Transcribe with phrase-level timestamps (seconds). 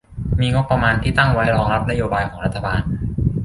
[0.39, 2.81] มีงบประมาณที่ตั้งไว้รองรับนโยบายของรัฐบาล